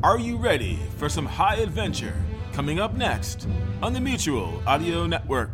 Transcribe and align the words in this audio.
Are 0.00 0.20
you 0.20 0.36
ready 0.36 0.78
for 0.96 1.08
some 1.08 1.26
high 1.26 1.56
adventure? 1.56 2.14
Coming 2.52 2.78
up 2.78 2.94
next 2.94 3.48
on 3.82 3.92
the 3.92 4.00
Mutual 4.00 4.62
Audio 4.64 5.08
Network. 5.08 5.50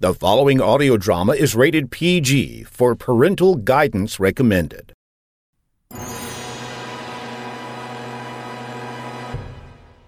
The 0.00 0.14
following 0.14 0.58
audio 0.62 0.96
drama 0.96 1.34
is 1.34 1.54
rated 1.54 1.90
PG 1.90 2.62
for 2.62 2.94
parental 2.94 3.56
guidance 3.56 4.18
recommended. 4.18 4.94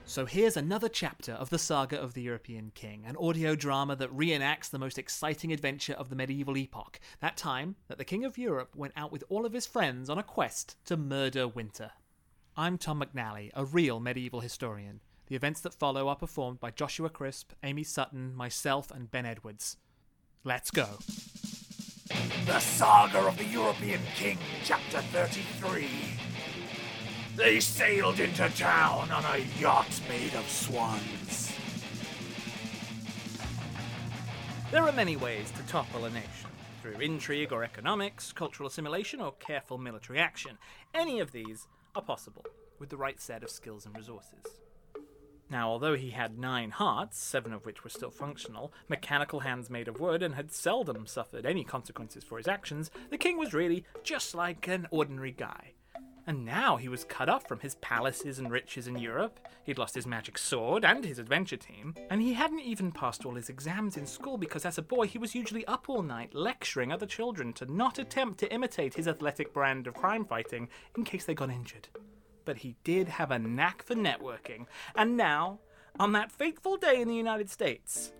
So 0.06 0.24
here's 0.24 0.56
another 0.56 0.88
chapter 0.88 1.32
of 1.32 1.50
the 1.50 1.58
saga 1.58 2.00
of 2.00 2.14
the 2.14 2.22
European 2.22 2.72
King, 2.74 3.04
an 3.06 3.14
audio 3.16 3.54
drama 3.54 3.94
that 3.96 4.16
reenacts 4.16 4.70
the 4.70 4.78
most 4.78 4.98
exciting 4.98 5.52
adventure 5.52 5.92
of 5.92 6.08
the 6.08 6.16
medieval 6.16 6.56
epoch. 6.56 6.98
That 7.20 7.36
time 7.36 7.76
that 7.88 7.98
the 7.98 8.06
King 8.06 8.24
of 8.24 8.38
Europe 8.38 8.74
went 8.74 8.94
out 8.96 9.12
with 9.12 9.22
all 9.28 9.44
of 9.44 9.52
his 9.52 9.66
friends 9.66 10.08
on 10.08 10.16
a 10.16 10.22
quest 10.22 10.76
to 10.86 10.96
murder 10.96 11.46
Winter. 11.46 11.90
I'm 12.60 12.76
Tom 12.76 13.00
McNally, 13.00 13.52
a 13.54 13.64
real 13.64 14.00
medieval 14.00 14.40
historian. 14.40 14.98
The 15.28 15.36
events 15.36 15.60
that 15.60 15.72
follow 15.72 16.08
are 16.08 16.16
performed 16.16 16.58
by 16.58 16.72
Joshua 16.72 17.08
Crisp, 17.08 17.52
Amy 17.62 17.84
Sutton, 17.84 18.34
myself, 18.34 18.90
and 18.90 19.08
Ben 19.08 19.24
Edwards. 19.24 19.76
Let's 20.42 20.72
go. 20.72 20.98
The 22.46 22.58
Saga 22.58 23.20
of 23.20 23.38
the 23.38 23.44
European 23.44 24.00
King, 24.16 24.38
Chapter 24.64 25.00
33. 25.02 25.86
They 27.36 27.60
sailed 27.60 28.18
into 28.18 28.48
town 28.48 29.08
on 29.12 29.22
a 29.22 29.44
yacht 29.60 30.00
made 30.08 30.34
of 30.34 30.50
swans. 30.50 31.52
There 34.72 34.82
are 34.82 34.90
many 34.90 35.14
ways 35.14 35.52
to 35.52 35.62
topple 35.68 36.06
a 36.06 36.10
nation 36.10 36.50
through 36.82 36.98
intrigue 36.98 37.52
or 37.52 37.62
economics, 37.62 38.32
cultural 38.32 38.66
assimilation, 38.66 39.20
or 39.20 39.30
careful 39.38 39.78
military 39.78 40.18
action. 40.18 40.58
Any 40.92 41.20
of 41.20 41.30
these 41.30 41.68
are 41.94 42.02
possible 42.02 42.44
with 42.78 42.88
the 42.88 42.96
right 42.96 43.20
set 43.20 43.42
of 43.42 43.50
skills 43.50 43.86
and 43.86 43.96
resources. 43.96 44.44
Now, 45.50 45.70
although 45.70 45.94
he 45.94 46.10
had 46.10 46.38
nine 46.38 46.70
hearts, 46.70 47.18
seven 47.18 47.54
of 47.54 47.64
which 47.64 47.82
were 47.82 47.90
still 47.90 48.10
functional, 48.10 48.72
mechanical 48.88 49.40
hands 49.40 49.70
made 49.70 49.88
of 49.88 49.98
wood, 49.98 50.22
and 50.22 50.34
had 50.34 50.52
seldom 50.52 51.06
suffered 51.06 51.46
any 51.46 51.64
consequences 51.64 52.22
for 52.22 52.36
his 52.36 52.46
actions, 52.46 52.90
the 53.08 53.16
king 53.16 53.38
was 53.38 53.54
really 53.54 53.84
just 54.02 54.34
like 54.34 54.68
an 54.68 54.86
ordinary 54.90 55.32
guy. 55.32 55.72
And 56.28 56.44
now 56.44 56.76
he 56.76 56.90
was 56.90 57.04
cut 57.04 57.30
off 57.30 57.48
from 57.48 57.60
his 57.60 57.76
palaces 57.76 58.38
and 58.38 58.50
riches 58.50 58.86
in 58.86 58.98
Europe. 58.98 59.40
He'd 59.64 59.78
lost 59.78 59.94
his 59.94 60.06
magic 60.06 60.36
sword 60.36 60.84
and 60.84 61.02
his 61.02 61.18
adventure 61.18 61.56
team, 61.56 61.94
and 62.10 62.20
he 62.20 62.34
hadn't 62.34 62.60
even 62.60 62.92
passed 62.92 63.24
all 63.24 63.34
his 63.34 63.48
exams 63.48 63.96
in 63.96 64.06
school 64.06 64.36
because 64.36 64.66
as 64.66 64.76
a 64.76 64.82
boy 64.82 65.06
he 65.06 65.16
was 65.16 65.34
usually 65.34 65.64
up 65.64 65.88
all 65.88 66.02
night 66.02 66.34
lecturing 66.34 66.92
other 66.92 67.06
children 67.06 67.54
to 67.54 67.74
not 67.74 67.98
attempt 67.98 68.38
to 68.40 68.52
imitate 68.52 68.92
his 68.92 69.08
athletic 69.08 69.54
brand 69.54 69.86
of 69.86 69.94
crime 69.94 70.26
fighting 70.26 70.68
in 70.98 71.04
case 71.04 71.24
they 71.24 71.32
got 71.32 71.48
injured. 71.48 71.88
But 72.44 72.58
he 72.58 72.76
did 72.84 73.08
have 73.08 73.30
a 73.30 73.38
knack 73.38 73.82
for 73.82 73.94
networking, 73.94 74.66
and 74.96 75.16
now, 75.16 75.60
on 75.98 76.12
that 76.12 76.30
fateful 76.30 76.76
day 76.76 77.00
in 77.00 77.08
the 77.08 77.14
United 77.14 77.48
States, 77.48 78.12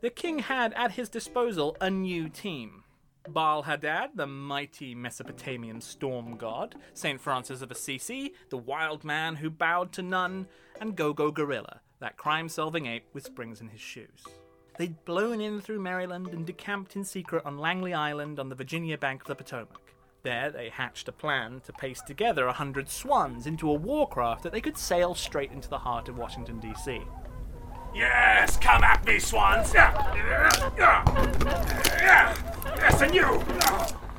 the 0.00 0.10
king 0.10 0.38
had 0.38 0.72
at 0.74 0.92
his 0.92 1.08
disposal 1.08 1.76
a 1.80 1.90
new 1.90 2.28
team. 2.28 2.84
Baal 3.32 3.62
Hadad, 3.62 4.10
the 4.14 4.26
mighty 4.26 4.94
Mesopotamian 4.94 5.80
storm 5.80 6.36
god, 6.36 6.74
St. 6.94 7.20
Francis 7.20 7.62
of 7.62 7.70
Assisi, 7.70 8.34
the 8.50 8.56
wild 8.56 9.04
man 9.04 9.36
who 9.36 9.50
bowed 9.50 9.92
to 9.92 10.02
none, 10.02 10.46
and 10.80 10.96
Gogo 10.96 11.30
Gorilla, 11.30 11.80
that 12.00 12.16
crime 12.16 12.48
solving 12.48 12.86
ape 12.86 13.06
with 13.12 13.24
springs 13.24 13.60
in 13.60 13.68
his 13.68 13.80
shoes. 13.80 14.24
They'd 14.78 15.04
blown 15.04 15.40
in 15.40 15.60
through 15.60 15.80
Maryland 15.80 16.28
and 16.28 16.46
decamped 16.46 16.94
in 16.96 17.04
secret 17.04 17.44
on 17.44 17.58
Langley 17.58 17.94
Island 17.94 18.38
on 18.38 18.48
the 18.48 18.54
Virginia 18.54 18.96
bank 18.96 19.22
of 19.22 19.28
the 19.28 19.34
Potomac. 19.34 19.92
There, 20.22 20.50
they 20.50 20.68
hatched 20.68 21.08
a 21.08 21.12
plan 21.12 21.60
to 21.64 21.72
paste 21.72 22.06
together 22.06 22.46
a 22.46 22.52
hundred 22.52 22.88
swans 22.88 23.46
into 23.46 23.70
a 23.70 23.74
warcraft 23.74 24.42
that 24.42 24.52
they 24.52 24.60
could 24.60 24.78
sail 24.78 25.14
straight 25.14 25.52
into 25.52 25.68
the 25.68 25.78
heart 25.78 26.08
of 26.08 26.18
Washington, 26.18 26.60
D.C. 26.60 27.00
Yes, 27.94 28.56
come 28.58 28.84
at 28.84 29.04
me, 29.04 29.18
swans! 29.18 29.72
Yes, 29.74 30.58
and 33.08 33.14
you! 33.14 33.42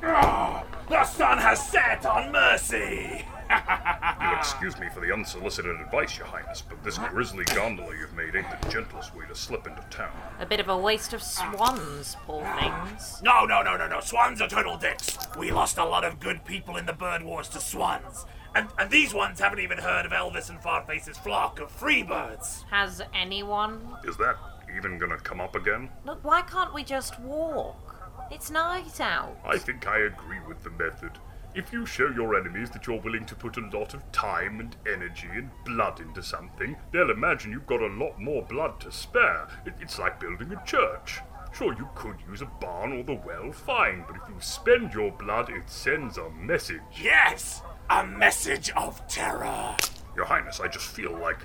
Ah, 0.02 0.64
the 0.88 1.04
sun 1.04 1.38
has 1.38 1.68
set 1.68 2.06
on 2.06 2.32
mercy! 2.32 3.24
You'll 4.20 4.38
excuse 4.38 4.78
me 4.78 4.88
for 4.94 5.00
the 5.00 5.12
unsolicited 5.12 5.80
advice, 5.80 6.16
Your 6.16 6.26
Highness, 6.26 6.62
but 6.62 6.82
this 6.84 6.98
grisly 6.98 7.44
gondola 7.44 7.96
you've 7.98 8.14
made 8.14 8.36
ain't 8.36 8.46
the 8.62 8.68
gentlest 8.68 9.14
way 9.14 9.24
to 9.28 9.34
slip 9.34 9.66
into 9.66 9.82
town. 9.90 10.12
A 10.38 10.46
bit 10.46 10.60
of 10.60 10.68
a 10.68 10.78
waste 10.78 11.12
of 11.12 11.22
swans, 11.22 12.16
poor 12.26 12.44
things. 12.60 13.20
No, 13.22 13.44
no, 13.44 13.62
no, 13.62 13.76
no, 13.76 13.88
no. 13.88 14.00
Swans 14.00 14.40
are 14.40 14.48
turtle 14.48 14.76
dicks. 14.76 15.18
We 15.36 15.50
lost 15.50 15.78
a 15.78 15.84
lot 15.84 16.04
of 16.04 16.20
good 16.20 16.44
people 16.44 16.76
in 16.76 16.86
the 16.86 16.92
bird 16.92 17.22
wars 17.22 17.48
to 17.48 17.60
swans. 17.60 18.24
And, 18.54 18.68
and 18.78 18.90
these 18.90 19.12
ones 19.12 19.40
haven't 19.40 19.60
even 19.60 19.78
heard 19.78 20.06
of 20.06 20.12
Elvis 20.12 20.48
and 20.48 20.60
Farface's 20.60 21.18
flock 21.18 21.60
of 21.60 21.70
free 21.70 22.02
birds. 22.02 22.64
Has 22.70 23.02
anyone? 23.14 23.96
Is 24.04 24.16
that 24.16 24.36
even 24.76 24.98
gonna 24.98 25.18
come 25.18 25.40
up 25.40 25.54
again? 25.54 25.88
Look, 26.04 26.24
why 26.24 26.42
can't 26.42 26.72
we 26.72 26.82
just 26.84 27.18
walk? 27.20 27.89
It's 28.30 28.50
night 28.50 29.00
out. 29.00 29.36
I 29.44 29.58
think 29.58 29.88
I 29.88 30.00
agree 30.00 30.38
with 30.46 30.62
the 30.62 30.70
method. 30.70 31.12
If 31.52 31.72
you 31.72 31.84
show 31.84 32.08
your 32.10 32.38
enemies 32.38 32.70
that 32.70 32.86
you're 32.86 33.00
willing 33.00 33.26
to 33.26 33.34
put 33.34 33.56
a 33.56 33.76
lot 33.76 33.92
of 33.92 34.12
time 34.12 34.60
and 34.60 34.76
energy 34.86 35.26
and 35.34 35.50
blood 35.64 35.98
into 35.98 36.22
something, 36.22 36.76
they'll 36.92 37.10
imagine 37.10 37.50
you've 37.50 37.66
got 37.66 37.82
a 37.82 37.86
lot 37.88 38.20
more 38.20 38.42
blood 38.42 38.78
to 38.80 38.92
spare. 38.92 39.48
It's 39.80 39.98
like 39.98 40.20
building 40.20 40.52
a 40.52 40.64
church. 40.64 41.18
Sure, 41.52 41.74
you 41.74 41.88
could 41.96 42.14
use 42.28 42.40
a 42.40 42.46
barn 42.46 42.92
or 42.92 43.02
the 43.02 43.14
well, 43.14 43.50
fine, 43.50 44.04
but 44.06 44.14
if 44.14 44.22
you 44.28 44.36
spend 44.38 44.94
your 44.94 45.10
blood, 45.10 45.50
it 45.50 45.68
sends 45.68 46.16
a 46.16 46.30
message. 46.30 46.80
Yes! 47.02 47.62
A 47.90 48.06
message 48.06 48.70
of 48.76 49.04
terror. 49.08 49.76
Your 50.14 50.26
Highness, 50.26 50.60
I 50.60 50.68
just 50.68 50.86
feel 50.86 51.18
like 51.18 51.38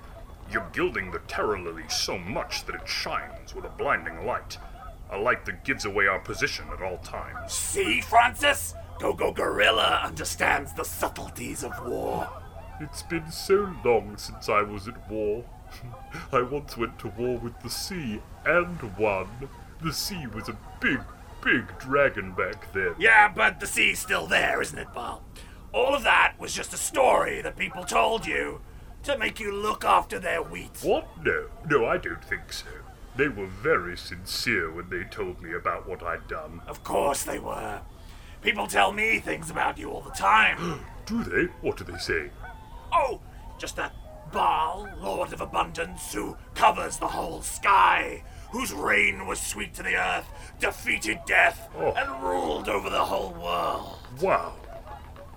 you're 0.52 0.70
gilding 0.72 1.10
the 1.10 1.20
terror 1.28 1.60
lily 1.60 1.86
so 1.90 2.20
much 2.20 2.66
that 2.66 2.76
it 2.76 2.88
shines 2.88 3.56
with 3.56 3.66
a 3.66 3.70
blinding 3.70 4.24
light. 4.28 4.60
A 5.12 5.18
light 5.18 5.46
that 5.46 5.64
gives 5.64 5.86
away 5.86 6.08
our 6.08 6.20
position 6.20 6.66
at 6.74 6.82
all 6.82 6.98
times. 6.98 7.54
See, 7.54 8.02
Francis? 8.02 8.74
Go-Go 9.00 9.32
Gorilla 9.32 10.02
understands 10.04 10.74
the 10.74 10.86
subtleties 10.86 11.64
of 11.64 11.86
war. 11.86 12.30
It's 12.80 13.04
been 13.04 13.30
so 13.32 13.74
long 13.84 14.18
since 14.18 14.50
I 14.50 14.62
was 14.62 14.88
at 14.88 15.10
war. 15.10 15.44
I 16.32 16.42
once 16.42 16.78
went 16.78 16.98
to 17.00 17.08
war 17.10 17.38
with 17.38 17.60
the 17.62 17.70
sea 17.70 18.22
and 18.46 18.82
won. 18.98 19.28
The 19.82 19.94
sea 19.94 20.28
was 20.28 20.50
a 20.50 20.58
big, 20.80 21.00
big 21.44 21.78
dragon 21.80 22.32
back 22.34 22.72
then. 22.74 22.96
Yeah, 22.98 23.32
but 23.34 23.60
the 23.60 23.68
sea's 23.68 24.00
still 24.00 24.28
there, 24.28 24.62
isn't 24.62 24.78
it, 24.78 24.94
Bob? 24.94 25.22
All 25.74 25.94
of 25.94 26.04
that 26.04 26.36
was 26.40 26.54
just 26.54 26.74
a 26.74 26.78
story 26.78 27.42
that 27.42 27.58
people 27.58 27.84
told 27.84 28.26
you 28.26 28.62
to 29.04 29.18
make 29.18 29.40
you 29.40 29.54
look 29.54 29.84
after 29.84 30.20
their 30.20 30.42
wheat. 30.42 30.80
What? 30.82 31.08
No, 31.24 31.48
no, 31.70 31.86
I 31.86 31.98
don't 31.98 32.24
think 32.24 32.52
so. 32.52 32.68
They 33.18 33.28
were 33.30 33.48
very 33.48 33.96
sincere 33.98 34.72
when 34.72 34.90
they 34.90 35.04
told 35.06 35.42
me 35.42 35.54
about 35.54 35.88
what 35.88 36.04
I'd 36.04 36.28
done. 36.28 36.62
Of 36.68 36.84
course 36.84 37.24
they 37.24 37.40
were. 37.40 37.82
People 38.42 38.68
tell 38.68 38.92
me 38.92 39.20
things 39.20 39.50
about 39.50 39.78
you 39.78 39.90
all 39.90 40.02
the 40.02 40.12
time. 40.12 40.82
Do 41.06 41.24
they? 41.24 41.46
What 41.62 41.78
do 41.78 41.84
they 41.84 41.98
say? 41.98 42.30
oh, 42.92 43.20
just 43.58 43.76
that 43.76 43.94
Baal, 44.32 44.90
Lord 45.02 45.32
of 45.34 45.42
Abundance, 45.42 46.14
who 46.14 46.36
covers 46.56 46.98
the 46.98 47.08
whole 47.08 47.42
sky, 47.42 48.24
whose 48.52 48.74
reign 48.74 49.28
was 49.28 49.40
sweet 49.40 49.74
to 49.76 49.84
the 49.84 49.96
earth, 49.96 50.26
defeated 50.60 51.20
death, 51.26 51.70
Oh. 51.78 51.92
and 51.92 52.24
ruled 52.24 52.68
over 52.70 52.90
the 52.90 53.04
whole 53.04 53.32
world. 53.34 53.98
Wow. 54.22 54.56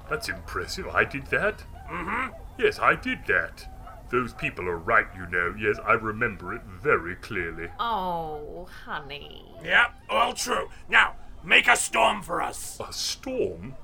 That's 0.09 0.29
impressive. 0.29 0.87
I 0.89 1.05
did 1.05 1.27
that? 1.27 1.59
Mm-hmm. 1.91 2.33
Yes, 2.59 2.79
I 2.79 2.95
did 2.95 3.21
that. 3.27 3.69
Those 4.11 4.33
people 4.33 4.67
are 4.69 4.79
right, 4.79 5.07
you 5.17 5.27
know. 5.27 5.55
Yes, 5.59 5.79
I 5.85 5.93
remember 5.93 6.55
it 6.55 6.63
very 6.65 7.15
clearly. 7.17 7.69
Oh, 7.79 8.69
honey. 8.85 9.45
Yeah, 9.63 9.89
all 10.09 10.33
true. 10.33 10.69
Now, 10.89 11.17
make 11.45 11.69
a 11.69 11.77
storm 11.77 12.23
for 12.23 12.41
us. 12.41 12.81
A 12.81 12.93
storm? 12.93 13.75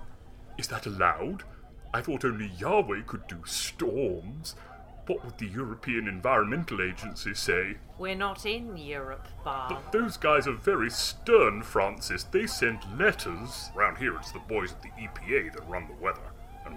Is 0.57 0.69
that 0.69 0.87
allowed? 0.87 1.45
I 1.93 2.01
thought 2.01 2.25
only 2.25 2.51
Yahweh 2.59 3.03
could 3.07 3.27
do 3.27 3.43
storms. 3.45 4.57
What 5.07 5.23
would 5.23 5.37
the 5.37 5.47
European 5.47 6.09
Environmental 6.09 6.81
Agency 6.81 7.35
say? 7.35 7.77
We're 7.99 8.15
not 8.15 8.47
in 8.47 8.79
Europe, 8.79 9.29
Baal. 9.45 9.69
But 9.69 9.93
those 9.93 10.17
guys 10.17 10.49
are 10.49 10.55
very 10.55 10.91
stern, 10.91 11.63
Francis. 11.63 12.25
They 12.25 12.47
sent 12.47 12.99
letters. 12.99 13.71
Around 13.77 13.99
here, 13.99 14.17
it's 14.17 14.33
the 14.33 14.39
boys 14.39 14.73
at 14.73 14.83
the 14.83 14.89
EPA 14.89 15.53
that 15.53 15.69
run 15.69 15.87
the 15.87 16.03
weather. 16.03 16.23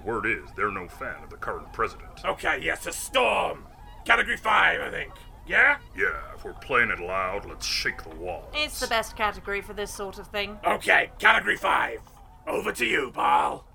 And 0.08 0.16
word 0.16 0.26
is, 0.26 0.50
they're 0.56 0.72
no 0.72 0.88
fan 0.88 1.22
of 1.24 1.30
the 1.30 1.36
current 1.36 1.72
president. 1.74 2.24
Okay, 2.24 2.60
yes, 2.62 2.88
a 2.88 2.94
storm. 2.94 3.66
Category 4.06 4.38
5, 4.38 4.82
I 4.82 4.90
think. 4.90 5.12
Yeah? 5.46 5.78
Yeah, 5.98 6.16
if 6.34 6.46
we're 6.46 6.54
playing 6.54 6.92
it 6.92 7.00
loud, 7.00 7.46
let's 7.46 7.66
shake 7.66 8.04
the 8.04 8.16
walls. 8.16 8.46
It's 8.54 8.80
the 8.80 8.88
best 8.88 9.18
category 9.18 9.62
for 9.62 9.74
this 9.74 9.94
sort 9.94 10.18
of 10.18 10.28
thing. 10.28 10.58
Okay, 10.66 11.12
category 11.20 11.58
5. 11.58 12.00
Over 12.48 12.72
to 12.72 12.86
you, 12.86 13.12
Baal. 13.14 13.66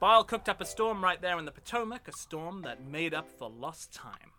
Baal 0.00 0.22
cooked 0.22 0.48
up 0.48 0.60
a 0.60 0.66
storm 0.66 1.02
right 1.02 1.20
there 1.20 1.38
in 1.38 1.46
the 1.46 1.50
Potomac, 1.50 2.08
a 2.08 2.12
storm 2.12 2.62
that 2.62 2.86
made 2.86 3.14
up 3.14 3.28
for 3.38 3.48
lost 3.48 3.94
time. 3.94 4.32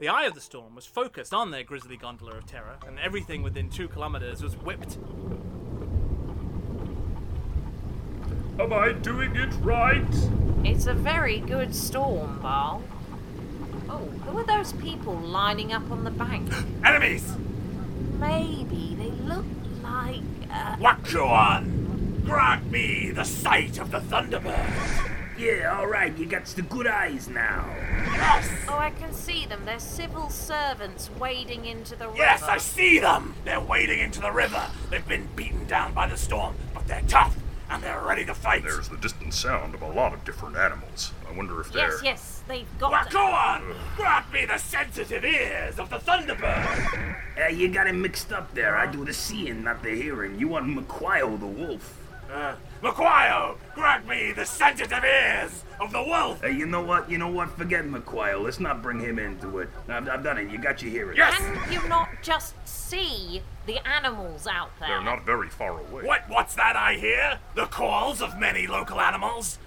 The 0.00 0.08
eye 0.08 0.24
of 0.24 0.34
the 0.34 0.40
storm 0.40 0.74
was 0.74 0.84
focused 0.84 1.32
on 1.32 1.52
their 1.52 1.62
grisly 1.62 1.96
gondola 1.96 2.38
of 2.38 2.46
terror, 2.46 2.76
and 2.86 2.98
everything 2.98 3.42
within 3.42 3.70
two 3.70 3.86
kilometers 3.88 4.42
was 4.42 4.56
whipped. 4.56 4.98
Am 8.58 8.72
I 8.72 8.92
doing 8.92 9.36
it 9.36 9.52
right? 9.60 10.02
It's 10.66 10.86
a 10.86 10.94
very 10.94 11.38
good 11.38 11.76
storm, 11.76 12.40
Baal. 12.40 12.82
Oh, 13.88 13.98
who 13.98 14.38
are 14.38 14.44
those 14.44 14.72
people 14.72 15.14
lining 15.14 15.72
up 15.72 15.88
on 15.92 16.02
the 16.02 16.10
bank? 16.10 16.52
Enemies! 16.84 17.34
Maybe 18.18 18.96
they 18.98 19.10
look 19.24 19.44
like. 19.80 20.22
Uh, 20.50 20.76
Wakuan! 20.78 22.24
Grant 22.24 22.68
me 22.72 23.12
the 23.12 23.22
sight 23.22 23.78
of 23.78 23.92
the 23.92 24.00
Thunderbird! 24.00 25.12
Yeah, 25.38 25.78
alright, 25.78 26.16
you 26.16 26.24
got 26.24 26.46
the 26.46 26.62
good 26.62 26.86
eyes 26.86 27.28
now. 27.28 27.66
Yes! 28.14 28.50
oh, 28.70 28.78
I 28.78 28.88
can 28.88 29.12
see 29.12 29.44
them. 29.44 29.66
They're 29.66 29.78
civil 29.78 30.30
servants 30.30 31.10
wading 31.20 31.66
into 31.66 31.94
the 31.94 32.06
river. 32.06 32.16
Yes, 32.16 32.42
I 32.42 32.56
see 32.56 33.00
them! 33.00 33.34
They're 33.44 33.60
wading 33.60 33.98
into 33.98 34.22
the 34.22 34.32
river. 34.32 34.64
They've 34.88 35.06
been 35.06 35.28
beaten 35.36 35.66
down 35.66 35.92
by 35.92 36.08
the 36.08 36.16
storm, 36.16 36.54
but 36.72 36.88
they're 36.88 37.02
tough 37.06 37.36
and 37.70 37.82
they're 37.82 38.00
ready 38.00 38.24
to 38.24 38.34
fight. 38.34 38.62
There's 38.62 38.88
the 38.88 38.96
distant 38.96 39.34
sound 39.34 39.74
of 39.74 39.82
a 39.82 39.88
lot 39.88 40.14
of 40.14 40.24
different 40.24 40.56
animals. 40.56 41.12
I 41.28 41.32
wonder 41.32 41.60
if 41.60 41.72
they're. 41.72 41.90
Yes, 41.90 42.00
yes, 42.04 42.42
they've 42.48 42.78
got. 42.78 42.92
Well, 42.92 43.06
go 43.10 43.26
on! 43.26 43.74
Grant 43.96 44.32
me 44.32 44.44
the 44.46 44.58
sensitive 44.58 45.24
ears 45.24 45.78
of 45.78 45.90
the 45.90 45.98
Thunderbird! 45.98 47.16
Uh, 47.36 47.48
you 47.48 47.68
got 47.68 47.86
it 47.86 47.92
mixed 47.92 48.32
up 48.32 48.54
there. 48.54 48.78
I 48.78 48.90
do 48.90 49.04
the 49.04 49.12
seeing, 49.12 49.62
not 49.64 49.82
the 49.82 49.90
hearing. 49.90 50.38
You 50.38 50.48
want 50.48 50.74
McQuile 50.74 51.38
the 51.38 51.46
wolf. 51.46 52.00
Uh, 52.32 52.54
Maquio! 52.82 53.56
Grant 53.74 54.06
me 54.06 54.32
the 54.32 54.44
sensitive 54.44 55.04
ears 55.04 55.64
of 55.80 55.92
the 55.92 56.02
wolf! 56.02 56.40
Hey, 56.42 56.52
you 56.52 56.66
know 56.66 56.82
what? 56.82 57.10
You 57.10 57.18
know 57.18 57.28
what? 57.28 57.50
Forget 57.56 57.84
McQuile. 57.84 58.42
Let's 58.42 58.60
not 58.60 58.82
bring 58.82 59.00
him 59.00 59.18
into 59.18 59.58
it. 59.58 59.68
I've, 59.88 60.08
I've 60.08 60.22
done 60.22 60.38
it. 60.38 60.50
You 60.50 60.58
got 60.58 60.82
your 60.82 60.90
hearing. 60.90 61.16
Yes! 61.16 61.36
Can 61.38 61.72
you 61.72 61.88
not 61.88 62.08
just 62.22 62.54
see 62.64 63.42
the 63.66 63.86
animals 63.86 64.46
out 64.46 64.70
there? 64.78 64.88
They're 64.88 65.02
not 65.02 65.24
very 65.24 65.48
far 65.48 65.80
away. 65.80 66.04
What? 66.04 66.28
What's 66.28 66.54
that 66.54 66.76
I 66.76 66.94
hear? 66.94 67.38
The 67.54 67.66
calls 67.66 68.20
of 68.20 68.38
many 68.38 68.66
local 68.66 69.00
animals? 69.00 69.58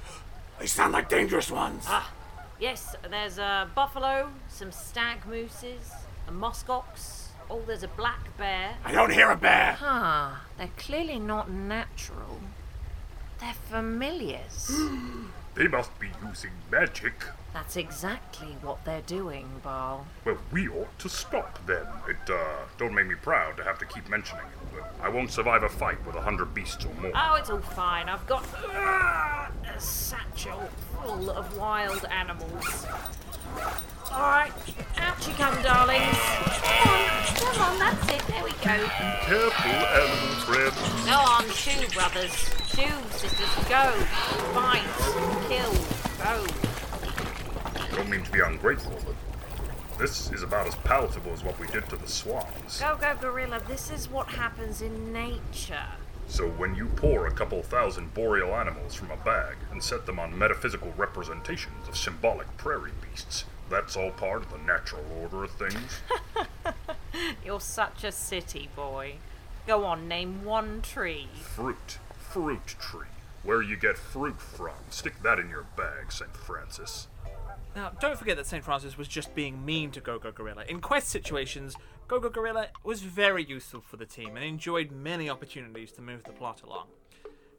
They 0.59 0.67
sound 0.67 0.93
like 0.93 1.09
dangerous 1.09 1.49
ones. 1.49 1.85
Ah, 1.87 2.11
yes, 2.59 2.95
there's 3.09 3.37
a 3.37 3.69
buffalo, 3.73 4.29
some 4.49 4.71
stag 4.71 5.25
mooses, 5.25 5.91
a 6.27 6.31
muskox. 6.31 7.27
Oh, 7.49 7.61
there's 7.65 7.83
a 7.83 7.87
black 7.87 8.37
bear. 8.37 8.75
I 8.85 8.91
don't 8.91 9.11
hear 9.11 9.31
a 9.31 9.35
bear. 9.37 9.73
Huh, 9.79 10.31
they're 10.57 10.69
clearly 10.77 11.17
not 11.17 11.49
natural. 11.49 12.39
They're 13.39 13.53
familiars. 13.69 14.71
They 15.55 15.67
must 15.67 15.99
be 15.99 16.07
using 16.25 16.51
magic. 16.71 17.25
That's 17.53 17.75
exactly 17.75 18.55
what 18.61 18.85
they're 18.85 19.01
doing, 19.01 19.49
Baal. 19.61 20.05
Well, 20.23 20.37
we 20.53 20.69
ought 20.69 20.97
to 20.99 21.09
stop 21.09 21.65
them. 21.65 21.85
It, 22.07 22.31
uh, 22.31 22.37
don't 22.77 22.93
make 22.93 23.07
me 23.07 23.15
proud 23.15 23.57
to 23.57 23.63
have 23.65 23.77
to 23.79 23.85
keep 23.85 24.07
mentioning 24.07 24.45
it, 24.45 24.73
but 24.73 25.05
I 25.05 25.09
won't 25.09 25.31
survive 25.31 25.63
a 25.63 25.67
fight 25.67 25.97
with 26.05 26.15
a 26.15 26.21
hundred 26.21 26.53
beasts 26.53 26.85
or 26.85 26.93
more. 27.01 27.11
Oh, 27.13 27.35
it's 27.35 27.49
all 27.49 27.59
fine. 27.59 28.07
I've 28.07 28.25
got 28.25 28.45
uh, 28.73 29.49
a 29.75 29.79
satchel 29.79 30.69
full 30.93 31.29
of 31.31 31.57
wild 31.57 32.05
animals. 32.05 32.85
All 34.11 34.21
right, 34.21 34.51
out 34.97 35.27
you 35.27 35.33
come, 35.35 35.61
darlings. 35.61 36.17
Come 36.17 36.89
on, 36.89 37.09
come 37.35 37.61
on, 37.61 37.79
that's 37.79 38.09
it. 38.09 38.27
There 38.27 38.43
we 38.43 38.51
go. 38.51 38.75
Be 38.75 39.09
Careful, 39.25 39.71
animal 39.71 40.35
friend. 40.45 41.05
Go 41.05 41.13
on, 41.13 41.47
shoo, 41.51 41.87
brothers. 41.93 42.33
Shoo, 42.67 42.89
sisters. 43.11 43.49
Go. 43.69 43.91
Fight. 44.53 44.83
Kill. 45.47 45.73
Go. 46.23 47.95
Don't 47.95 48.09
mean 48.09 48.23
to 48.23 48.31
be 48.31 48.39
ungrateful, 48.39 48.97
but 49.05 49.15
this 49.99 50.31
is 50.31 50.41
about 50.41 50.65
as 50.65 50.75
palatable 50.75 51.31
as 51.31 51.43
what 51.43 51.59
we 51.59 51.67
did 51.67 51.87
to 51.89 51.95
the 51.95 52.07
swans. 52.07 52.79
Go, 52.79 52.97
go, 52.99 53.15
gorilla. 53.21 53.61
This 53.67 53.91
is 53.91 54.09
what 54.09 54.27
happens 54.27 54.81
in 54.81 55.13
nature. 55.13 55.85
So 56.27 56.47
when 56.47 56.73
you 56.75 56.85
pour 56.95 57.27
a 57.27 57.31
couple 57.31 57.61
thousand 57.63 58.13
boreal 58.13 58.55
animals 58.55 58.95
from 58.95 59.11
a 59.11 59.17
bag 59.17 59.55
and 59.71 59.83
set 59.83 60.05
them 60.05 60.19
on 60.19 60.37
metaphysical 60.37 60.93
representations 60.97 61.87
of 61.87 61.97
symbolic 61.97 62.55
prairie 62.57 62.91
beasts, 63.01 63.45
that's 63.69 63.95
all 63.95 64.11
part 64.11 64.43
of 64.43 64.51
the 64.51 64.57
natural 64.59 65.03
order 65.21 65.43
of 65.43 65.51
things. 65.51 65.99
You're 67.45 67.59
such 67.59 68.03
a 68.03 68.11
city 68.11 68.69
boy. 68.75 69.15
Go 69.67 69.85
on, 69.85 70.07
name 70.07 70.43
one 70.43 70.81
tree. 70.81 71.27
Fruit. 71.41 71.99
Fruit 72.17 72.65
tree. 72.67 73.07
Where 73.43 73.61
you 73.61 73.77
get 73.77 73.97
fruit 73.97 74.41
from. 74.41 74.73
Stick 74.89 75.21
that 75.23 75.39
in 75.39 75.49
your 75.49 75.65
bag, 75.77 76.11
St. 76.11 76.35
Francis. 76.35 77.07
Now, 77.75 77.91
don't 78.01 78.17
forget 78.17 78.35
that 78.37 78.47
St. 78.47 78.63
Francis 78.63 78.97
was 78.97 79.07
just 79.07 79.33
being 79.35 79.63
mean 79.63 79.91
to 79.91 80.01
Gogo 80.01 80.31
Gorilla. 80.31 80.65
In 80.67 80.81
quest 80.81 81.07
situations, 81.07 81.75
Gogo 82.07 82.29
Gorilla 82.29 82.69
was 82.83 83.01
very 83.01 83.43
useful 83.43 83.81
for 83.81 83.97
the 83.97 84.05
team 84.05 84.35
and 84.35 84.43
enjoyed 84.43 84.91
many 84.91 85.29
opportunities 85.29 85.91
to 85.93 86.01
move 86.01 86.23
the 86.23 86.31
plot 86.31 86.63
along. 86.63 86.87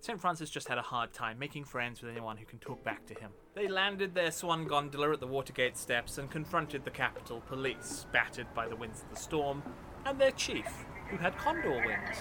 St. 0.03 0.19
Francis 0.19 0.49
just 0.49 0.67
had 0.67 0.79
a 0.79 0.83
hard 0.83 1.13
time 1.13 1.39
making 1.39 1.65
friends 1.65 2.01
with 2.01 2.11
anyone 2.11 2.39
who 2.39 2.47
can 2.47 2.59
talk 2.59 2.83
back 2.83 3.05
to 3.05 3.13
him. 3.13 3.31
They 3.55 3.69
landed 3.69 4.15
their 4.15 4.31
swan 4.31 4.67
gondola 4.67 5.13
at 5.13 5.21
the 5.21 5.27
Watergate 5.27 5.77
steps 5.77 6.17
and 6.17 6.31
confronted 6.31 6.87
the 6.87 6.91
Capitol 6.91 7.43
police, 7.47 8.07
battered 8.11 8.47
by 8.55 8.67
the 8.67 8.77
winds 8.77 9.03
of 9.03 9.11
the 9.11 9.17
storm, 9.17 9.63
and 10.07 10.19
their 10.19 10.31
chief, 10.31 10.87
who 11.11 11.19
had 11.19 11.37
condor 11.37 11.83
wings. 11.85 12.17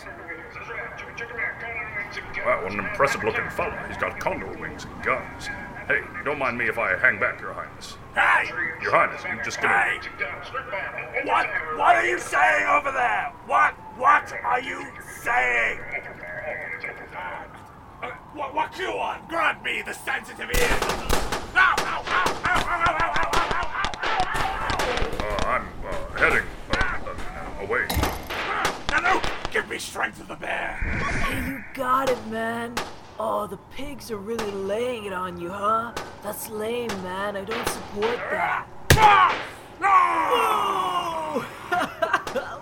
Wow, 2.46 2.64
what 2.64 2.74
an 2.74 2.80
impressive 2.80 3.24
looking 3.24 3.50
fella. 3.50 3.82
He's 3.88 3.98
got 3.98 4.20
condor 4.20 4.52
wings 4.60 4.84
and 4.84 5.02
guns. 5.02 5.48
Hey, 5.88 6.02
don't 6.26 6.38
mind 6.38 6.58
me 6.58 6.66
if 6.66 6.78
I 6.78 6.98
hang 6.98 7.18
back, 7.18 7.40
Your 7.40 7.54
Highness. 7.54 7.96
Hey! 8.14 8.50
Your 8.82 8.92
Highness, 8.92 9.24
you 9.24 9.42
just 9.42 9.62
gonna. 9.62 9.74
Hey! 9.74 10.00
What? 11.24 11.48
What 11.78 11.96
are 11.96 12.06
you 12.06 12.20
saying 12.20 12.68
over 12.68 12.92
there? 12.92 13.34
What? 13.48 13.74
What 13.98 14.34
are 14.44 14.60
you 14.62 14.86
saying? 15.24 15.80
Uh, 18.40 18.42
what? 18.42 18.56
What 18.56 18.80
you 18.80 18.96
want? 18.96 19.28
Grant 19.28 19.64
me 19.64 19.82
the 19.82 19.94
sensitive 19.94 20.50
ears. 20.50 20.82
Ow! 21.56 21.76
Ow! 21.78 22.04
Ow! 22.08 22.42
Ow! 22.46 22.64
Ow! 22.70 22.80
Ow! 22.80 23.12
Ow! 23.12 23.32
Ow! 23.36 23.52
Ow! 23.52 23.68
Ow! 23.74 24.00
Ow! 24.00 24.46
Uh, 25.20 25.46
I'm 25.46 25.68
uh, 25.86 25.92
heading 26.18 26.48
uh, 26.72 26.78
uh, 26.80 27.66
away. 27.66 27.86
Now, 28.92 29.00
no! 29.00 29.22
Give 29.52 29.68
me 29.70 29.78
strength 29.78 30.22
of 30.22 30.28
the 30.30 30.36
bear. 30.36 30.76
Hey, 30.76 31.50
you 31.50 31.64
got 31.74 32.10
it, 32.10 32.28
man. 32.28 32.76
Oh, 33.20 33.46
the 33.46 33.58
pigs 33.76 34.10
are 34.10 34.18
really 34.18 34.52
laying 34.52 35.06
it 35.06 35.14
on 35.14 35.38
you, 35.40 35.50
huh? 35.50 35.92
That's 36.24 36.50
lame, 36.50 36.88
man. 37.04 37.36
I 37.36 37.44
don't 37.44 37.68
support 37.68 38.20
that. 38.32 38.68
Ah! 38.94 39.36
No! 39.82 41.44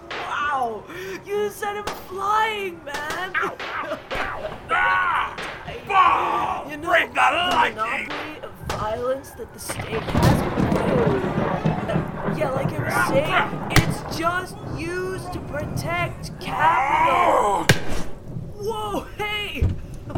wow! 0.10 0.84
You 1.24 1.50
sent 1.52 1.78
him 1.78 1.96
flying, 2.08 2.84
man! 2.84 3.34
Ah! 3.36 4.00
Baal! 4.70 4.82
You 4.82 4.84
know, 4.84 5.07
Bring 6.98 7.14
the 7.14 7.22
lightning! 7.22 7.76
monopoly 7.76 8.42
of 8.42 8.52
violence 8.70 9.30
that 9.32 9.54
the 9.54 9.60
state 9.60 10.02
has. 10.02 10.40
Yeah, 12.36 12.50
like 12.50 12.72
I 12.74 12.80
was 12.84 13.08
saying, 13.08 13.68
it's 13.70 14.18
just 14.18 14.58
used 14.76 15.32
to 15.34 15.40
protect 15.42 16.40
capital. 16.40 16.58
Oh! 17.14 17.68
Whoa, 18.56 19.02
hey! 19.16 19.64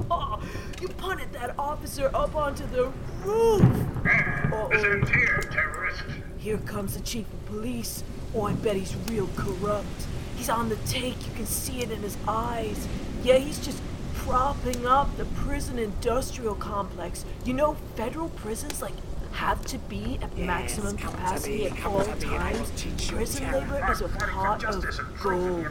Oh, 0.10 0.42
you 0.82 0.88
punted 0.88 1.34
that 1.34 1.53
officer 1.60 2.10
up 2.13 2.34
onto 2.34 2.65
the 2.68 2.94
roof. 3.25 3.62
Uh-oh. 4.06 4.70
here, 4.72 5.42
terrorist. 5.51 6.03
Here 6.38 6.60
comes 6.60 6.96
the 6.96 7.01
chief 7.01 7.25
of 7.34 7.46
police. 7.48 8.06
Oh, 8.34 8.44
I 8.44 8.53
bet 8.53 8.77
he's 8.77 8.96
real 9.10 9.27
corrupt. 9.36 10.08
He's 10.38 10.50
on 10.50 10.70
the 10.70 10.77
take. 10.88 11.27
You 11.27 11.34
can 11.36 11.46
see 11.46 11.82
it 11.82 11.92
in 11.92 12.01
his 12.01 12.15
eyes. 12.25 12.88
Yeah, 13.22 13.36
he's 13.36 13.60
just 13.60 13.82
propping 14.29 14.86
up 14.86 15.17
the 15.17 15.25
prison 15.25 15.79
industrial 15.79 16.53
complex. 16.53 17.25
You 17.45 17.53
know, 17.53 17.75
federal 17.95 18.29
prisons, 18.29 18.79
like, 18.79 18.93
have 19.31 19.65
to 19.65 19.79
be 19.79 20.19
at 20.21 20.38
maximum 20.38 20.98
capacity 20.98 21.65
at 21.65 21.83
all 21.83 22.03
times. 22.03 22.69
Prison 23.07 23.51
labor 23.51 23.91
is 23.91 24.01
a 24.01 24.07
pot 24.07 24.63
of 24.65 24.86
gold. 25.19 25.67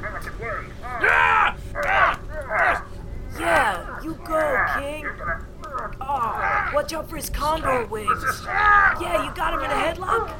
Ah! 0.82 1.56
Ah! 1.76 2.20
Ah! 2.48 2.84
Yeah, 3.38 4.02
you 4.02 4.14
go, 4.24 4.66
King. 4.80 5.06
Oh, 6.00 6.70
watch 6.74 6.92
out 6.92 7.08
for 7.08 7.14
his 7.14 7.30
condor 7.30 7.86
wings. 7.86 8.24
Yeah, 8.44 9.24
you 9.24 9.30
got 9.36 9.54
him 9.54 9.60
in 9.60 9.70
a 9.70 9.74
headlock? 9.74 10.32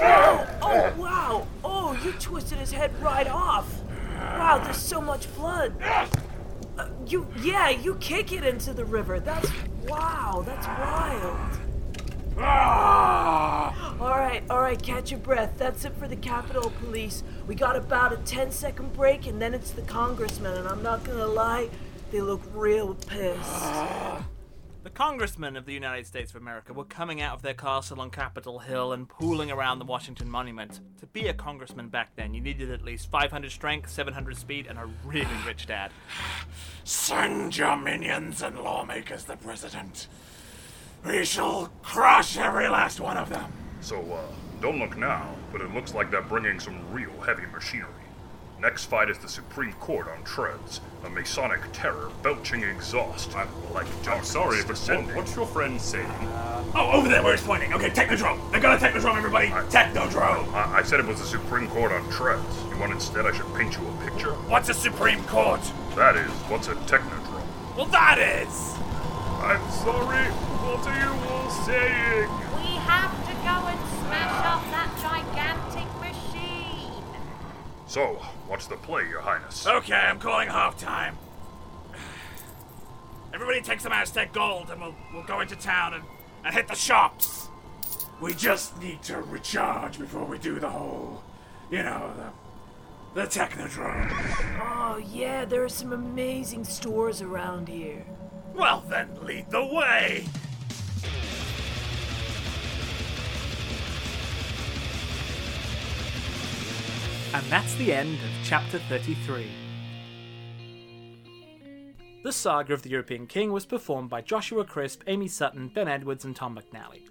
Oh, 0.00 0.46
oh, 0.62 0.92
wow. 0.96 1.46
Oh, 1.64 1.98
you 2.04 2.12
twisted 2.12 2.58
his 2.58 2.70
head 2.70 2.92
right 3.02 3.26
off. 3.26 3.80
Wow, 4.20 4.60
there's 4.62 4.76
so 4.76 5.00
much 5.00 5.32
blood. 5.34 5.74
Uh, 5.82 6.88
you, 7.06 7.26
yeah, 7.42 7.70
you 7.70 7.94
kick 7.96 8.32
it 8.32 8.44
into 8.44 8.72
the 8.72 8.84
river. 8.84 9.18
That's, 9.20 9.50
wow, 9.86 10.42
that's 10.46 10.66
wild. 10.66 11.58
Ah! 12.38 13.96
All 14.00 14.18
right, 14.18 14.42
all 14.48 14.60
right, 14.60 14.80
catch 14.82 15.10
your 15.10 15.20
breath. 15.20 15.54
That's 15.58 15.84
it 15.84 15.94
for 15.96 16.08
the 16.08 16.16
Capitol 16.16 16.72
Police. 16.80 17.22
We 17.46 17.54
got 17.54 17.76
about 17.76 18.12
a 18.12 18.16
10 18.18 18.50
second 18.50 18.92
break, 18.94 19.26
and 19.26 19.40
then 19.40 19.52
it's 19.52 19.72
the 19.72 19.82
congressmen, 19.82 20.56
and 20.56 20.68
I'm 20.68 20.82
not 20.82 21.04
gonna 21.04 21.26
lie, 21.26 21.68
they 22.10 22.20
look 22.20 22.42
real 22.54 22.94
pissed. 22.94 23.64
The 24.90 25.04
congressmen 25.04 25.56
of 25.56 25.66
the 25.66 25.72
United 25.72 26.04
States 26.08 26.32
of 26.32 26.42
America 26.42 26.72
were 26.72 26.84
coming 26.84 27.20
out 27.20 27.34
of 27.34 27.42
their 27.42 27.54
castle 27.54 28.00
on 28.00 28.10
Capitol 28.10 28.58
Hill 28.58 28.92
and 28.92 29.08
pooling 29.08 29.48
around 29.48 29.78
the 29.78 29.84
Washington 29.84 30.28
Monument. 30.28 30.80
To 30.98 31.06
be 31.06 31.28
a 31.28 31.32
congressman 31.32 31.88
back 31.88 32.16
then, 32.16 32.34
you 32.34 32.40
needed 32.40 32.72
at 32.72 32.82
least 32.82 33.08
500 33.08 33.52
strength, 33.52 33.88
700 33.88 34.36
speed, 34.36 34.66
and 34.66 34.78
a 34.78 34.90
really 35.04 35.30
rich 35.46 35.66
dad. 35.66 35.92
Send 36.82 37.56
your 37.56 37.76
minions 37.76 38.42
and 38.42 38.58
lawmakers, 38.58 39.24
the 39.24 39.36
president. 39.36 40.08
We 41.06 41.24
shall 41.24 41.70
crush 41.82 42.36
every 42.36 42.68
last 42.68 42.98
one 42.98 43.16
of 43.16 43.28
them. 43.30 43.52
So, 43.80 44.00
uh, 44.00 44.32
don't 44.60 44.80
look 44.80 44.98
now, 44.98 45.36
but 45.52 45.60
it 45.60 45.72
looks 45.72 45.94
like 45.94 46.10
they're 46.10 46.20
bringing 46.20 46.58
some 46.58 46.92
real 46.92 47.18
heavy 47.20 47.46
machinery. 47.46 47.99
Next 48.60 48.84
fight 48.84 49.08
is 49.08 49.16
the 49.16 49.28
Supreme 49.28 49.72
Court 49.74 50.06
on 50.08 50.22
treads, 50.22 50.82
a 51.02 51.08
Masonic 51.08 51.60
terror 51.72 52.10
belching 52.22 52.62
exhaust. 52.62 53.34
I'm 53.34 53.48
like 53.72 53.86
I'm 54.06 54.22
sorry, 54.22 54.62
but 54.66 54.76
what, 54.76 55.16
what's 55.16 55.34
your 55.34 55.46
friend 55.46 55.80
saying? 55.80 56.06
Oh, 56.74 56.90
over 56.92 57.08
there 57.08 57.22
where 57.22 57.34
he's 57.34 57.46
pointing. 57.46 57.72
Okay, 57.72 57.88
Technodrome. 57.88 58.50
They're 58.50 58.60
gonna 58.60 58.76
Technodrome, 58.76 59.16
everybody. 59.16 59.48
Technodrome. 59.48 60.52
I, 60.52 60.80
I 60.80 60.82
said 60.82 61.00
it 61.00 61.06
was 61.06 61.20
the 61.20 61.26
Supreme 61.26 61.68
Court 61.68 61.90
on 61.90 62.06
treads. 62.10 62.62
You 62.68 62.76
want 62.76 62.92
instead 62.92 63.24
I 63.24 63.32
should 63.32 63.52
paint 63.54 63.78
you 63.78 63.88
a 63.88 64.10
picture? 64.10 64.32
What's 64.32 64.68
a 64.68 64.74
Supreme 64.74 65.24
Court? 65.24 65.62
That 65.96 66.16
is, 66.16 66.30
what's 66.50 66.68
a 66.68 66.74
Technodrome? 66.74 67.46
Well, 67.78 67.86
that 67.86 68.18
is. 68.18 68.74
I'm 69.40 69.70
sorry. 69.70 70.26
What 70.60 70.86
are 70.86 71.00
you 71.00 71.30
all 71.30 71.50
saying? 71.64 72.28
We 72.60 72.76
have 72.84 73.10
to 73.24 73.29
So, 77.90 78.22
what's 78.46 78.68
the 78.68 78.76
play, 78.76 79.08
Your 79.08 79.20
Highness? 79.20 79.66
Okay, 79.66 79.94
I'm 79.94 80.20
calling 80.20 80.48
halftime. 80.48 81.14
Everybody 83.34 83.60
take 83.62 83.80
some 83.80 83.90
Aztec 83.90 84.32
gold 84.32 84.70
and 84.70 84.80
we'll, 84.80 84.94
we'll 85.12 85.24
go 85.24 85.40
into 85.40 85.56
town 85.56 85.94
and, 85.94 86.04
and 86.44 86.54
hit 86.54 86.68
the 86.68 86.76
shops. 86.76 87.48
We 88.20 88.32
just 88.34 88.80
need 88.80 89.02
to 89.02 89.20
recharge 89.22 89.98
before 89.98 90.24
we 90.24 90.38
do 90.38 90.60
the 90.60 90.70
whole, 90.70 91.24
you 91.68 91.82
know, 91.82 92.12
the, 93.12 93.22
the 93.22 93.26
Technodrome. 93.26 94.08
Oh, 94.62 95.02
yeah, 95.12 95.44
there 95.44 95.64
are 95.64 95.68
some 95.68 95.92
amazing 95.92 96.62
stores 96.62 97.20
around 97.20 97.66
here. 97.66 98.06
Well, 98.54 98.84
then 98.88 99.08
lead 99.24 99.50
the 99.50 99.64
way. 99.64 100.26
And 107.32 107.46
that's 107.46 107.74
the 107.76 107.92
end 107.92 108.14
of 108.14 108.30
chapter 108.44 108.80
33. 108.88 109.46
The 112.24 112.32
Saga 112.32 112.74
of 112.74 112.82
the 112.82 112.90
European 112.90 113.28
King 113.28 113.52
was 113.52 113.64
performed 113.64 114.10
by 114.10 114.20
Joshua 114.20 114.64
Crisp, 114.64 115.02
Amy 115.06 115.28
Sutton, 115.28 115.68
Ben 115.68 115.86
Edwards, 115.86 116.24
and 116.24 116.34
Tom 116.34 116.58
McNally. 116.58 117.02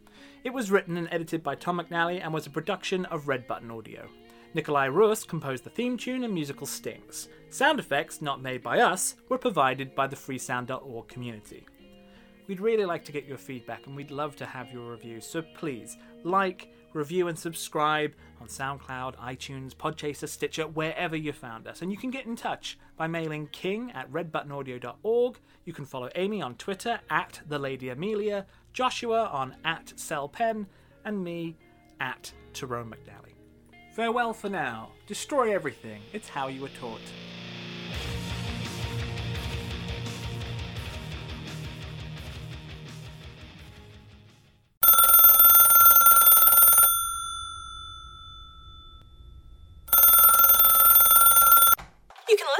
It 0.43 0.53
was 0.53 0.71
written 0.71 0.97
and 0.97 1.07
edited 1.09 1.41
by 1.41 1.55
Tom 1.55 1.79
McNally 1.79 2.21
and 2.21 2.33
was 2.33 2.45
a 2.45 2.49
production 2.49 3.05
of 3.05 3.29
Red 3.29 3.47
Button 3.47 3.71
Audio. 3.71 4.09
Nikolai 4.53 4.87
Rus 4.87 5.23
composed 5.23 5.63
the 5.63 5.69
theme 5.69 5.97
tune 5.97 6.25
and 6.25 6.33
musical 6.33 6.67
stings. 6.67 7.29
Sound 7.49 7.79
effects, 7.79 8.21
not 8.21 8.41
made 8.41 8.61
by 8.61 8.79
us, 8.79 9.15
were 9.29 9.37
provided 9.37 9.95
by 9.95 10.05
the 10.05 10.17
freesound.org 10.17 11.07
community. 11.07 11.65
We'd 12.47 12.59
really 12.59 12.85
like 12.85 13.05
to 13.05 13.11
get 13.13 13.25
your 13.25 13.37
feedback 13.37 13.87
and 13.87 13.95
we'd 13.95 14.11
love 14.11 14.35
to 14.35 14.45
have 14.45 14.73
your 14.73 14.91
reviews, 14.91 15.25
so 15.25 15.41
please 15.55 15.97
like, 16.23 16.73
review, 16.93 17.27
and 17.27 17.37
subscribe 17.37 18.13
on 18.41 18.47
SoundCloud, 18.47 19.15
iTunes, 19.17 19.75
Podchaser, 19.75 20.27
Stitcher, 20.27 20.67
wherever 20.67 21.15
you 21.15 21.33
found 21.33 21.67
us. 21.67 21.81
And 21.81 21.91
you 21.91 21.97
can 21.97 22.09
get 22.09 22.25
in 22.25 22.35
touch 22.35 22.77
by 22.97 23.07
mailing 23.07 23.47
king 23.51 23.91
at 23.91 24.11
redbuttonaudio.org. 24.11 25.39
You 25.65 25.73
can 25.73 25.85
follow 25.85 26.09
Amy 26.15 26.41
on 26.41 26.55
Twitter 26.55 26.99
at 27.09 27.41
the 27.47 27.59
Lady 27.59 27.89
Amelia, 27.89 28.45
Joshua 28.73 29.25
on 29.25 29.55
at 29.65 29.93
Pen, 30.31 30.67
and 31.05 31.23
me 31.23 31.57
at 31.99 32.31
Tyrone 32.53 32.91
McNally. 32.91 33.33
Farewell 33.91 34.33
for 34.33 34.49
now. 34.49 34.91
Destroy 35.07 35.53
everything. 35.53 36.01
It's 36.13 36.29
how 36.29 36.47
you 36.47 36.61
were 36.61 36.69
taught. 36.79 37.01